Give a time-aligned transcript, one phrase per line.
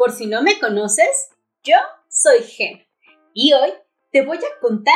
[0.00, 1.28] Por si no me conoces,
[1.62, 1.74] yo
[2.08, 2.80] soy Gem
[3.34, 3.68] y hoy
[4.10, 4.94] te voy a contar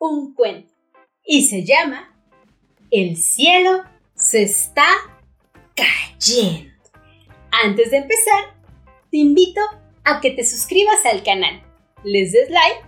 [0.00, 0.72] un cuento
[1.24, 2.20] y se llama
[2.90, 3.84] El cielo
[4.16, 4.88] se está
[5.76, 6.68] cayendo.
[7.62, 8.56] Antes de empezar,
[9.12, 9.60] te invito
[10.02, 11.62] a que te suscribas al canal,
[12.02, 12.80] les des like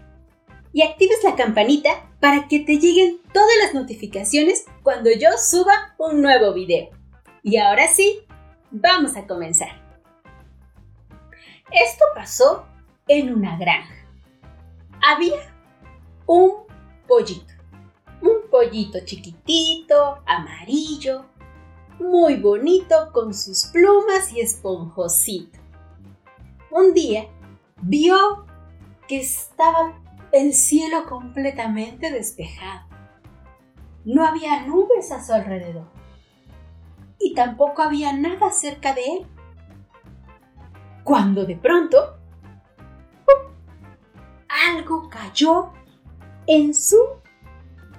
[0.72, 6.22] y actives la campanita para que te lleguen todas las notificaciones cuando yo suba un
[6.22, 6.90] nuevo video.
[7.44, 8.18] Y ahora sí,
[8.72, 9.81] vamos a comenzar.
[11.72, 12.66] Esto pasó
[13.08, 13.94] en una granja.
[15.00, 15.40] Había
[16.26, 16.66] un
[17.08, 17.54] pollito.
[18.20, 21.24] Un pollito chiquitito, amarillo,
[21.98, 25.58] muy bonito con sus plumas y esponjosito.
[26.70, 27.28] Un día
[27.80, 28.46] vio
[29.08, 29.98] que estaba
[30.30, 32.86] el cielo completamente despejado.
[34.04, 35.86] No había nubes a su alrededor
[37.18, 39.26] y tampoco había nada cerca de él
[41.12, 42.16] cuando de pronto
[44.48, 45.70] algo cayó
[46.46, 46.96] en su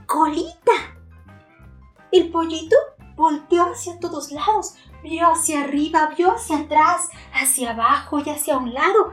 [0.08, 0.72] colita.
[2.12, 2.76] El pollito
[3.16, 8.74] volteó hacia todos lados, vio hacia arriba, vio hacia atrás, hacia abajo y hacia un
[8.74, 9.12] lado,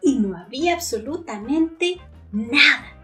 [0.00, 2.00] y no había absolutamente
[2.32, 2.96] nada.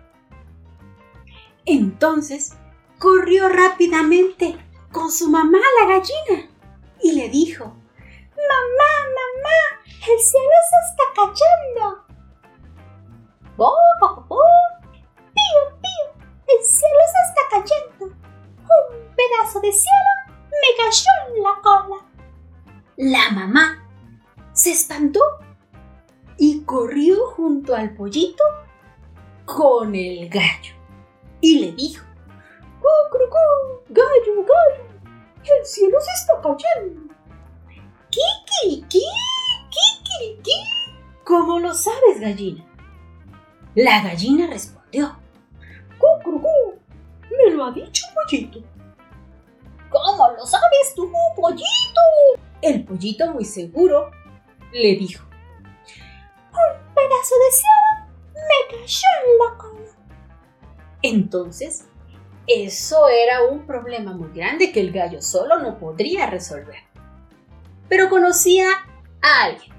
[1.66, 2.56] Entonces
[2.98, 4.56] corrió rápidamente
[4.91, 6.50] con su mamá la gallina
[7.03, 12.05] y le dijo, Mamá, mamá, el cielo se está cayendo.
[13.56, 13.72] ¡Bo,
[14.28, 14.42] bo!
[14.92, 16.27] ¡Pío, pío!
[16.47, 18.05] El cielo se está cayendo.
[18.06, 20.12] Un pedazo de cielo
[20.50, 21.97] me cayó en la cola.
[22.97, 23.82] La mamá
[24.52, 25.20] se espantó
[26.36, 28.44] y corrió junto al pollito
[29.47, 30.75] con el gallo
[31.41, 32.05] y le dijo:
[32.80, 33.84] ¡Cucrucú!
[33.88, 34.84] ¡Gallo, gallo!
[35.44, 37.14] ¡El cielo se está cayendo!
[40.20, 40.53] ¿Qué?
[41.25, 42.65] ¿Cómo lo sabes, gallina?
[43.75, 45.16] La gallina respondió.
[45.99, 46.78] ¡Cucrucú!
[47.31, 48.61] Me lo ha dicho pollito.
[49.91, 52.00] ¿Cómo lo sabes tú, pollito?
[52.62, 54.11] El pollito muy seguro
[54.72, 55.25] le dijo.
[55.27, 59.91] Un pedazo de cielo me cayó en la cola.
[61.03, 61.88] Entonces,
[62.47, 66.78] eso era un problema muy grande que el gallo solo no podría resolver.
[67.88, 68.69] Pero conocía
[69.21, 69.74] a alguien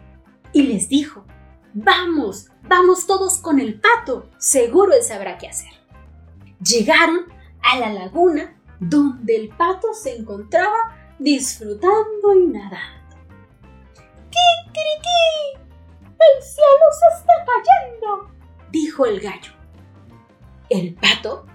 [0.55, 1.25] y les dijo,
[1.73, 4.29] Vamos, vamos todos con el pato.
[4.37, 5.73] Seguro él sabrá qué hacer.
[6.61, 7.25] Llegaron
[7.61, 13.17] a la laguna donde el pato se encontraba disfrutando y nadando.
[14.31, 15.67] ¡Kikiriki!
[16.05, 18.31] ¡El cielo se está cayendo!
[18.71, 19.51] dijo el gallo.
[20.69, 21.45] El pato,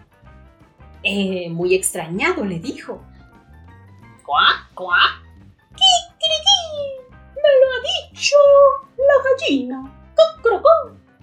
[1.03, 3.03] eh, muy extrañado, le dijo.
[4.27, 5.22] ¡Cuá, cuá!
[5.71, 7.10] ¡Kikiriki!
[7.37, 8.37] ¡Me lo ha dicho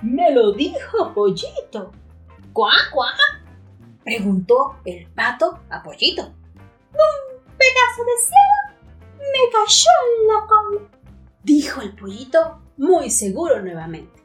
[0.02, 1.92] Me lo dijo Pollito.
[2.54, 3.12] ¿Cuá, cuá?
[4.04, 6.24] Preguntó el pato a Pollito.
[6.24, 8.58] Un pedazo de cielo
[9.20, 10.92] me cayó en la cola.
[11.44, 14.24] Dijo el pollito muy seguro nuevamente.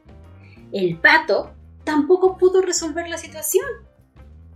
[0.73, 1.53] El pato
[1.85, 3.65] tampoco pudo resolver la situación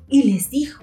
[0.09, 0.83] y les dijo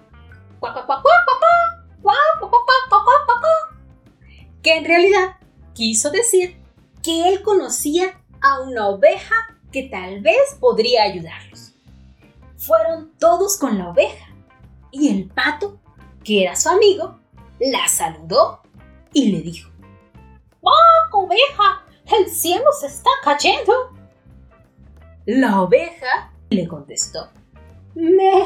[4.62, 5.38] que en realidad
[5.74, 6.58] quiso decir
[7.02, 9.34] que él conocía a una oveja
[9.72, 11.74] que tal vez podría ayudarlos.
[12.58, 14.28] Fueron todos con la oveja
[14.92, 15.80] y el pato,
[16.24, 17.20] que era su amigo,
[17.60, 18.62] la saludó
[19.14, 19.72] y le dijo,
[20.62, 21.84] ¡Oh, oveja!
[22.06, 23.74] ¡El cielo se está cayendo!
[25.26, 27.30] La oveja le contestó,
[27.96, 28.44] ¡Me!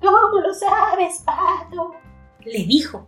[0.00, 1.92] ¿Cómo lo sabes, pato?
[2.44, 3.06] Le dijo,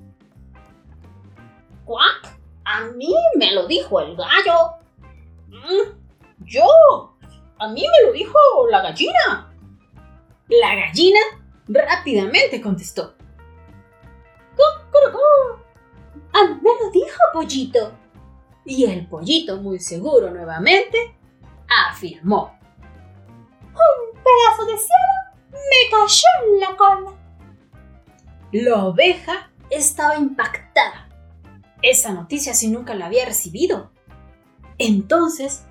[1.84, 2.37] ¿Cuac?
[2.64, 4.72] A mí me lo dijo el gallo.
[5.47, 6.06] Mm,
[6.47, 6.65] yo
[7.59, 8.39] a mí me lo dijo
[8.71, 9.53] la gallina.
[10.49, 11.21] La gallina
[11.69, 13.15] rápidamente contestó.
[16.32, 17.93] A mí me lo dijo pollito.
[18.65, 21.17] Y el pollito, muy seguro nuevamente,
[21.88, 22.59] afirmó.
[23.62, 25.17] Un pedazo de cielo
[25.53, 27.12] me cayó en la cola.
[28.53, 31.09] La oveja estaba impactada.
[31.81, 33.91] Esa noticia si nunca la había recibido.
[34.79, 35.65] Entonces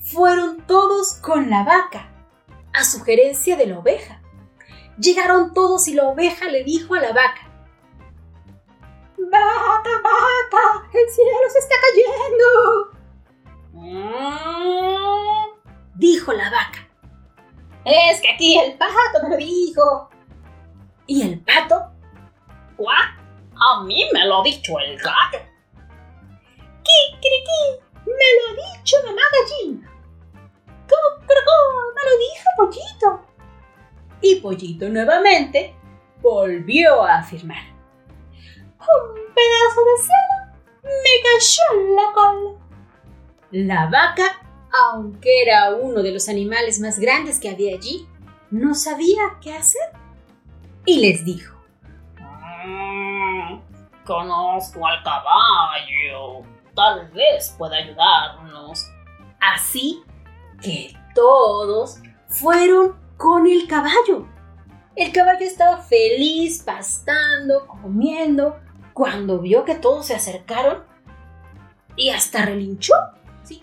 [0.00, 2.10] fueron todos con la vaca,
[2.72, 4.22] a sugerencia de la oveja.
[4.98, 7.48] Llegaron todos y la oveja le dijo a la vaca,
[9.30, 12.98] Vaca, vaca, el cielo se está cayendo.
[15.96, 16.88] dijo la vaca.
[17.84, 20.08] Es que aquí el pato me lo dijo.
[21.06, 21.92] ¿Y el pato?
[22.76, 23.18] ¿Cuá?
[23.54, 25.38] A mí me lo ha dicho el gato.
[26.84, 27.77] ¿Qué, qué, qué?
[28.18, 29.92] Me lo ha dicho mamá gallina.
[32.04, 33.26] lo dije, Pollito.
[34.20, 35.74] Y Pollito nuevamente
[36.20, 37.62] volvió a afirmar.
[38.80, 40.38] Un pedazo de cielo
[40.82, 42.50] me cayó en la cola.
[43.50, 44.40] La vaca,
[44.90, 48.06] aunque era uno de los animales más grandes que había allí,
[48.50, 49.82] no sabía qué hacer.
[50.84, 51.56] Y les dijo.
[52.64, 53.60] "Mm,
[54.04, 56.42] conozco al caballo.
[56.78, 58.88] Tal vez pueda ayudarnos.
[59.40, 60.00] Así
[60.62, 61.98] que todos
[62.28, 64.28] fueron con el caballo.
[64.94, 68.60] El caballo estaba feliz, pastando, comiendo,
[68.92, 70.84] cuando vio que todos se acercaron
[71.96, 72.94] y hasta relinchó.
[73.42, 73.60] Sí.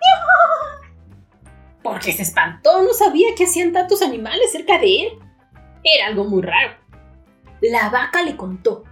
[1.82, 5.18] Porque se espantó, no sabía que hacían tantos animales cerca de él.
[5.82, 6.76] Era algo muy raro.
[7.60, 8.84] La vaca le contó.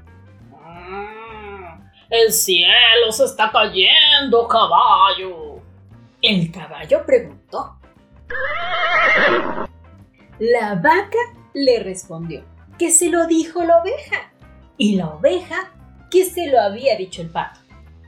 [2.11, 5.61] "Mm, el cielo se está cayendo, caballo.
[6.21, 7.77] El caballo preguntó.
[10.39, 11.19] La vaca
[11.55, 12.45] le respondió
[12.79, 14.33] que se lo dijo la oveja
[14.77, 15.73] y la oveja
[16.11, 17.61] que se lo había dicho el pato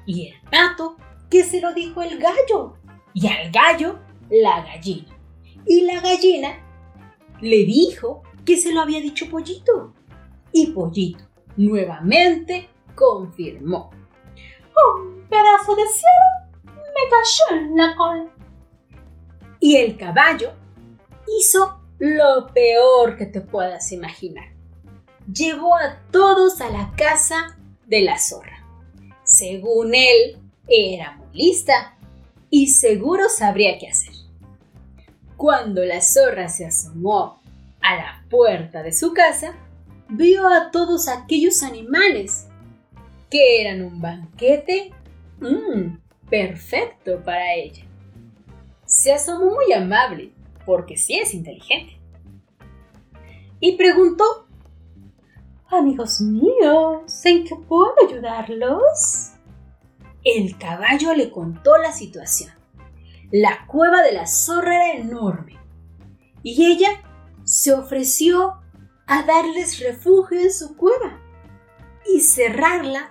[0.07, 0.97] y el pato
[1.31, 2.77] que se lo dijo el gallo
[3.15, 3.99] y al gallo
[4.31, 5.15] la gallina
[5.67, 6.59] y la gallina
[7.41, 9.95] le dijo que se lo había dicho pollito
[10.53, 11.25] y pollito
[11.57, 13.91] nuevamente confirmó.
[14.97, 16.53] Un pedazo de cielo
[16.95, 18.27] me cayó en la cola.
[19.61, 20.53] Y el caballo
[21.39, 24.53] hizo lo peor que te puedas imaginar.
[25.33, 27.57] Llevó a todos a la casa
[27.87, 28.67] de la zorra.
[29.25, 31.97] Según él, era muy lista
[32.51, 34.15] y seguro sabría qué hacer.
[35.37, 37.41] Cuando la zorra se asomó
[37.81, 39.55] a la puerta de su casa,
[40.09, 42.49] vio a todos aquellos animales
[43.33, 44.93] que eran un banquete
[45.41, 47.87] mm, perfecto para ella.
[48.85, 50.35] Se asomó muy amable,
[50.67, 51.99] porque sí es inteligente.
[53.59, 54.25] Y preguntó,
[55.71, 59.33] Amigos míos, ¿en qué puedo ayudarlos?
[60.23, 62.53] El caballo le contó la situación.
[63.31, 65.59] La cueva de la zorra era enorme
[66.43, 66.91] y ella
[67.45, 68.61] se ofreció
[69.07, 71.19] a darles refugio en su cueva
[72.15, 73.11] y cerrarla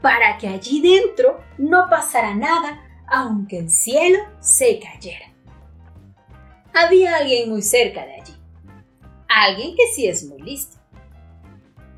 [0.00, 5.26] para que allí dentro no pasara nada aunque el cielo se cayera.
[6.72, 8.36] Había alguien muy cerca de allí,
[9.28, 10.78] alguien que sí es muy listo.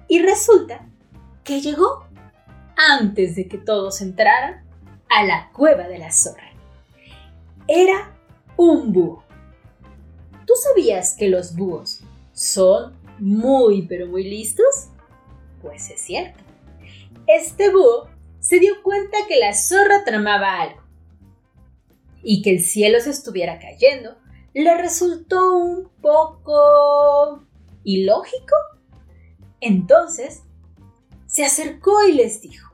[0.09, 0.87] Y resulta
[1.45, 2.07] que llegó
[2.77, 4.65] antes de que todos entraran
[5.09, 6.51] a la cueva de la zorra.
[7.69, 8.17] Era
[8.57, 9.23] un búho.
[10.47, 12.01] ¿Tú sabías que los búhos
[12.33, 14.89] son muy pero muy listos?
[15.61, 16.42] Pues es cierto.
[17.27, 18.09] Este búho
[18.41, 20.83] se dio cuenta que la zorra tramaba algo
[22.23, 24.17] y que el cielo se estuviera cayendo
[24.55, 27.45] le resultó un poco
[27.85, 28.55] ilógico.
[29.61, 30.43] Entonces
[31.27, 32.73] se acercó y les dijo,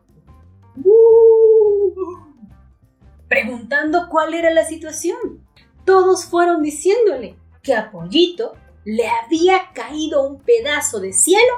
[3.29, 5.47] preguntando cuál era la situación.
[5.85, 8.55] Todos fueron diciéndole que a Pollito
[8.85, 11.53] le había caído un pedazo de cielo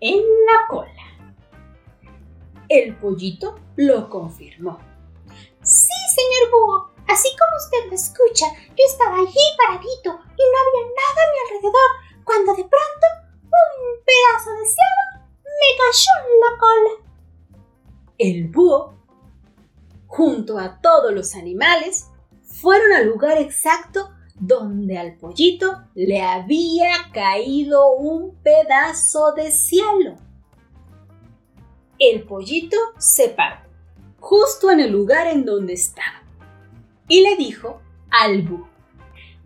[0.00, 1.01] en la cola.
[2.72, 4.78] El pollito lo confirmó.
[5.62, 10.84] Sí, señor búho, así como usted lo escucha, yo estaba allí paradito y no había
[10.96, 11.90] nada a mi alrededor
[12.24, 13.06] cuando de pronto
[13.44, 15.02] un pedazo de cielo
[15.44, 17.12] me cayó en la cola.
[18.16, 18.94] El búho,
[20.06, 22.08] junto a todos los animales,
[22.42, 30.16] fueron al lugar exacto donde al pollito le había caído un pedazo de cielo.
[32.04, 33.60] El pollito se paró
[34.18, 36.24] justo en el lugar en donde estaba
[37.06, 37.80] y le dijo
[38.10, 38.68] al búho,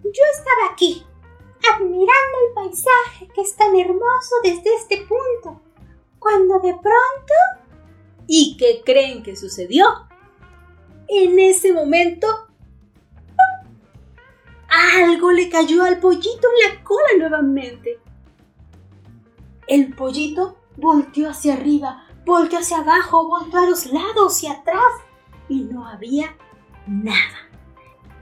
[0.02, 1.04] yo estaba aquí,
[1.74, 5.60] admirando el paisaje que es tan hermoso desde este punto,
[6.18, 7.34] cuando de pronto...
[8.26, 9.84] ¿Y qué creen que sucedió?
[11.08, 12.26] En ese momento
[14.94, 18.00] algo le cayó al pollito en la cola nuevamente.
[19.66, 24.92] El pollito volteó hacia arriba, volteó hacia abajo, volteó a los lados y atrás
[25.48, 26.36] y no había
[26.86, 27.48] nada.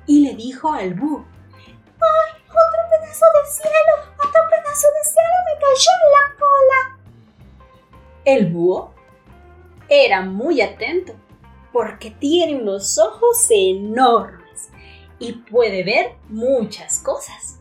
[0.07, 1.25] Y le dijo al búho,
[1.57, 4.15] ¡ay, otro pedazo de cielo!
[4.19, 6.99] ¡Otro pedazo de cielo me cayó en la cola!
[8.27, 8.93] El búho
[9.89, 11.15] era muy atento
[11.73, 14.69] porque tiene unos ojos enormes
[15.19, 17.59] y puede ver muchas cosas.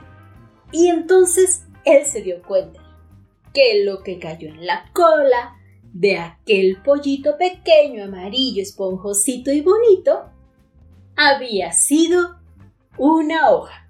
[0.74, 2.82] Y entonces él se dio cuenta
[3.54, 5.58] que lo que cayó en la cola
[5.94, 10.26] de aquel pollito pequeño, amarillo, esponjosito y bonito
[11.16, 12.40] había sido
[12.98, 13.88] una hoja.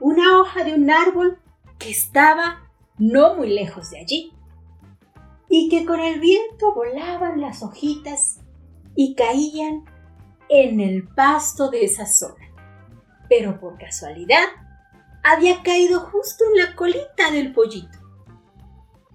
[0.00, 1.38] una hoja de un árbol
[1.78, 4.32] que estaba no muy lejos de allí
[5.48, 8.40] y que con el viento volaban las hojitas
[8.94, 9.84] y caían
[10.48, 12.50] en el pasto de esa zona.
[13.28, 14.46] Pero por casualidad
[15.22, 17.98] había caído justo en la colita del pollito.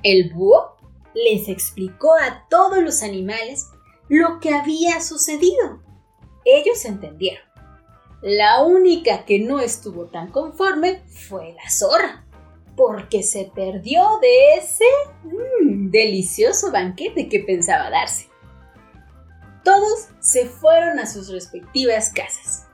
[0.02, 0.79] El búho
[1.14, 3.68] les explicó a todos los animales
[4.08, 5.82] lo que había sucedido.
[6.46, 7.44] Ellos entendieron.
[8.22, 12.26] La única que no estuvo tan conforme fue la zorra,
[12.76, 14.86] porque se perdió de ese
[15.24, 18.28] mm, delicioso banquete que pensaba darse.
[19.64, 22.68] Todos se fueron a sus respectivas casas.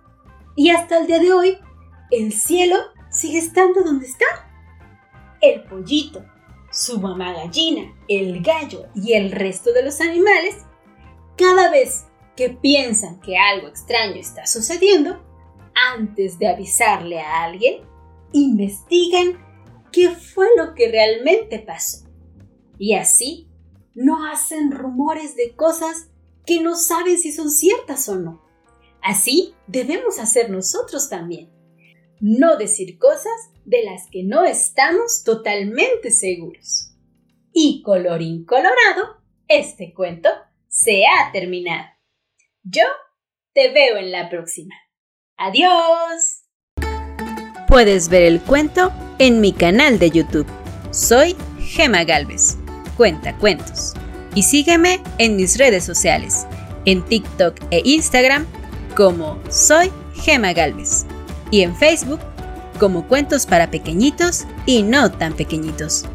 [0.56, 1.58] Y hasta el día de hoy,
[2.12, 2.77] el cielo
[3.10, 4.25] sigue estando donde está.
[5.42, 6.25] El pollito,
[6.75, 10.58] su mamá gallina, el gallo y el resto de los animales,
[11.38, 12.05] cada vez
[12.36, 15.24] que piensan que algo extraño está sucediendo,
[15.94, 17.82] antes de avisarle a alguien,
[18.34, 19.44] investigan
[19.91, 22.05] qué fue lo que realmente pasó.
[22.77, 23.48] Y así
[23.94, 26.10] no hacen rumores de cosas
[26.46, 28.41] que no saben si son ciertas o no.
[29.01, 31.55] Así debemos hacer nosotros también.
[32.20, 33.34] No decir cosas
[33.66, 36.92] de las que no estamos totalmente seguros.
[37.52, 40.30] Y colorín colorado, este cuento
[40.68, 41.86] se ha terminado.
[42.64, 42.84] Yo
[43.54, 44.76] te veo en la próxima.
[45.38, 46.44] Adiós.
[47.68, 50.48] Puedes ver el cuento en mi canal de YouTube.
[50.92, 52.58] Soy Gema Galvez.
[52.98, 53.94] Cuenta cuentos.
[54.34, 56.46] Y sígueme en mis redes sociales,
[56.86, 58.46] en TikTok e Instagram
[58.96, 61.06] como Soy Gema Galvez.
[61.52, 62.20] Y en Facebook
[62.80, 66.06] como Cuentos para Pequeñitos y No tan Pequeñitos.